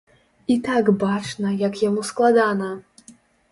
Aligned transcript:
І 0.53 0.55
так 0.67 0.89
бачна, 1.03 1.53
як 1.67 1.73
яму 1.83 2.07
складана. 2.11 2.73